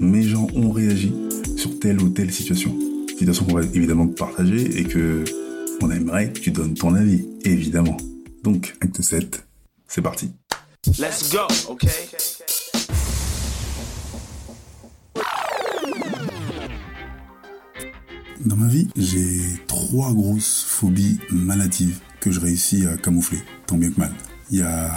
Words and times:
mes 0.00 0.22
gens 0.22 0.46
ont 0.54 0.70
réagi 0.70 1.12
sur 1.56 1.78
telle 1.80 2.00
ou 2.00 2.08
telle 2.08 2.32
situation. 2.32 2.74
Situation 3.08 3.44
qu'on 3.44 3.54
va 3.54 3.62
évidemment 3.62 4.06
partager 4.06 4.78
et 4.78 4.84
que 4.84 5.24
on 5.80 5.90
aimerait 5.90 6.32
que 6.32 6.40
tu 6.40 6.50
donnes 6.50 6.74
ton 6.74 6.94
avis, 6.94 7.26
évidemment. 7.44 7.96
Donc, 8.42 8.76
acte 8.80 9.02
7, 9.02 9.46
c'est 9.86 10.02
parti. 10.02 10.32
Let's 10.98 11.30
go, 11.32 11.40
okay? 11.68 11.88
Dans 18.44 18.56
ma 18.56 18.68
vie, 18.68 18.88
j'ai 18.96 19.40
trois 19.66 20.12
grosses 20.12 20.64
phobies 20.66 21.18
maladives 21.30 21.98
que 22.20 22.30
je 22.30 22.40
réussis 22.40 22.86
à 22.86 22.96
camoufler, 22.96 23.38
tant 23.66 23.76
bien 23.76 23.90
que 23.90 23.98
mal. 23.98 24.12
Il 24.50 24.58
y 24.58 24.62
a 24.62 24.90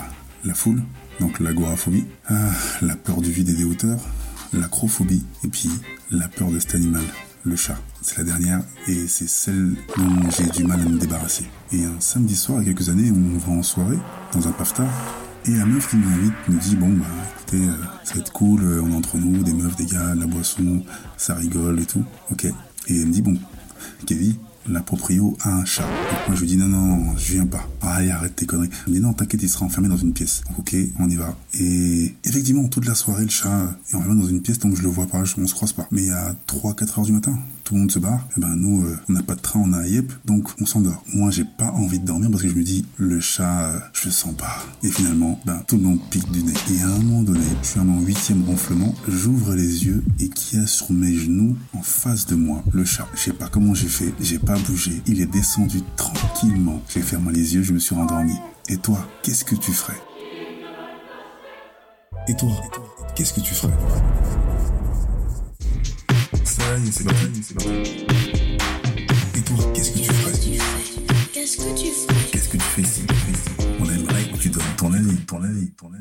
la 0.45 0.53
foule, 0.53 0.81
donc 1.19 1.39
l'agoraphobie, 1.39 2.05
ah, 2.27 2.51
la 2.81 2.95
peur 2.95 3.21
du 3.21 3.31
vide 3.31 3.49
et 3.49 3.53
des 3.53 3.63
hauteurs, 3.63 3.99
l'acrophobie, 4.53 5.23
et 5.43 5.47
puis 5.47 5.69
la 6.09 6.27
peur 6.27 6.51
de 6.51 6.59
cet 6.59 6.75
animal, 6.75 7.03
le 7.43 7.55
chat. 7.55 7.77
C'est 8.01 8.17
la 8.17 8.23
dernière 8.23 8.63
et 8.87 9.07
c'est 9.07 9.29
celle 9.29 9.75
dont 9.95 10.29
j'ai 10.29 10.49
du 10.49 10.63
mal 10.63 10.81
à 10.81 10.85
me 10.85 10.97
débarrasser. 10.97 11.45
Et 11.71 11.85
un 11.85 11.99
samedi 11.99 12.35
soir, 12.35 12.61
il 12.61 12.67
y 12.67 12.71
a 12.71 12.73
quelques 12.73 12.89
années, 12.89 13.11
on 13.11 13.37
va 13.37 13.59
en 13.59 13.63
soirée, 13.63 13.99
dans 14.33 14.47
un 14.47 14.51
paftard, 14.51 14.91
et 15.45 15.51
la 15.51 15.65
meuf 15.65 15.89
qui 15.89 15.95
m'invite 15.95 16.33
me 16.49 16.59
dit 16.59 16.75
bon 16.75 16.89
bah 16.89 17.05
écoutez 17.35 17.67
euh, 17.67 17.73
ça 18.03 18.13
va 18.13 18.19
être 18.19 18.31
cool, 18.31 18.63
euh, 18.63 18.81
on 18.83 18.95
entre 18.95 19.17
nous, 19.17 19.43
des 19.43 19.53
meufs, 19.53 19.75
des 19.75 19.85
gars, 19.85 20.13
la 20.15 20.27
boisson, 20.27 20.83
ça 21.17 21.33
rigole 21.35 21.79
et 21.79 21.85
tout. 21.85 22.03
Ok. 22.31 22.45
Et 22.45 22.53
elle 22.87 23.07
me 23.07 23.11
dit 23.11 23.21
bon, 23.21 23.37
Kevin, 24.05 24.35
la 24.69 24.81
proprio 24.81 25.37
a 25.41 25.49
un 25.49 25.65
chat. 25.65 25.83
Donc 25.83 26.27
moi 26.27 26.35
je 26.35 26.41
lui 26.41 26.47
dis 26.47 26.57
non 26.57 26.67
non, 26.67 27.17
je 27.17 27.33
viens 27.33 27.45
pas. 27.45 27.67
Ah 27.81 27.97
arrête 27.97 28.35
tes 28.35 28.45
conneries. 28.45 28.69
Elle 28.85 28.93
me 28.93 28.97
dit 28.99 29.03
non 29.03 29.13
t'inquiète, 29.13 29.41
il 29.43 29.49
sera 29.49 29.65
enfermé 29.65 29.89
dans 29.89 29.97
une 29.97 30.13
pièce. 30.13 30.41
Ok, 30.57 30.75
on 30.99 31.09
y 31.09 31.15
va. 31.15 31.35
Et 31.59 32.13
effectivement 32.23 32.67
toute 32.67 32.85
la 32.85 32.95
soirée 32.95 33.23
le 33.23 33.29
chat 33.29 33.75
est 33.89 33.95
enfermé 33.95 34.21
dans 34.21 34.27
une 34.27 34.41
pièce 34.41 34.59
donc 34.59 34.75
je 34.75 34.81
le 34.81 34.89
vois 34.89 35.07
pas, 35.07 35.23
on 35.37 35.47
se 35.47 35.53
croise 35.53 35.73
pas. 35.73 35.87
Mais 35.91 36.09
à 36.11 36.35
3-4 36.47 36.99
heures 36.99 37.05
du 37.05 37.11
matin, 37.11 37.37
tout 37.71 37.75
le 37.75 37.81
monde 37.83 37.91
se 37.91 37.99
barre. 37.99 38.27
Et 38.35 38.41
ben 38.41 38.53
nous, 38.57 38.83
euh, 38.83 38.99
on 39.07 39.13
n'a 39.13 39.23
pas 39.23 39.35
de 39.35 39.39
train, 39.39 39.61
on 39.63 39.71
a 39.71 39.87
yep, 39.87 40.11
donc 40.25 40.49
on 40.59 40.65
s'endort. 40.65 41.05
Moi 41.13 41.31
j'ai 41.31 41.45
pas 41.45 41.71
envie 41.71 41.99
de 41.99 42.05
dormir 42.05 42.29
parce 42.29 42.43
que 42.43 42.49
je 42.49 42.55
me 42.55 42.63
dis 42.63 42.85
le 42.97 43.21
chat, 43.21 43.61
euh, 43.61 43.79
je 43.93 44.07
le 44.07 44.11
sens 44.11 44.35
pas. 44.35 44.57
Et 44.83 44.89
finalement, 44.89 45.39
ben 45.45 45.63
tout 45.67 45.77
le 45.77 45.83
monde 45.83 45.99
pique 46.09 46.29
du 46.31 46.43
nez. 46.43 46.51
Et 46.69 46.81
à 46.81 46.87
un 46.87 46.97
moment 46.97 47.23
donné, 47.23 47.39
je 47.61 47.67
suis 47.69 47.79
à 47.79 47.85
mon 47.85 48.01
huitième 48.01 48.43
ronflement, 48.43 48.93
j'ouvre 49.07 49.55
les 49.55 49.85
yeux 49.85 50.03
et 50.19 50.27
qui 50.27 50.57
a 50.57 50.67
sur 50.67 50.91
mes 50.91 51.13
genoux 51.13 51.55
en 51.73 51.81
face 51.81 52.25
de 52.25 52.35
moi? 52.35 52.61
Le 52.73 52.83
chat. 52.83 53.07
Je 53.15 53.21
sais 53.21 53.31
pas 53.31 53.47
comment 53.47 53.73
j'ai 53.73 53.87
fait, 53.87 54.13
j'ai 54.19 54.39
pas 54.39 54.59
bougé. 54.59 55.01
Il 55.07 55.21
est 55.21 55.31
descendu 55.31 55.79
tranquillement. 55.95 56.81
J'ai 56.89 57.01
fermé 57.01 57.31
les 57.31 57.55
yeux, 57.55 57.63
je 57.63 57.71
me 57.71 57.79
suis 57.79 57.95
rendormi. 57.95 58.35
Et 58.67 58.75
toi, 58.75 59.07
qu'est-ce 59.23 59.45
que 59.45 59.55
tu 59.55 59.71
ferais? 59.71 60.01
Et 62.27 62.35
toi, 62.35 62.51
qu'est-ce 63.15 63.31
que 63.31 63.39
tu 63.39 63.53
ferais? 63.53 63.71
Est, 66.71 66.91
c'est 66.91 67.03
parti, 67.03 67.43
c'est 67.43 67.53
parti. 67.53 68.05
Et 69.35 69.41
toi, 69.41 69.57
qu'est-ce 69.73 69.91
que 69.91 69.99
tu 69.99 70.05
ferais 70.05 70.31
Qu'est-ce 71.33 71.57
que 71.57 71.77
tu 71.77 71.87
ferais 71.87 72.31
Qu'est-ce 72.31 72.47
que 72.47 72.57
tu 72.57 72.63
fais 72.63 72.81
ici 72.81 73.01
On 73.77 73.89
aimerait 73.89 74.23
que 74.31 74.37
tu 74.37 74.49
donnes 74.49 74.63
ton 74.77 74.93
avis, 74.93 75.17
ton 75.27 75.43
avis, 75.43 75.69
ton 75.71 75.91
avis. 75.93 76.00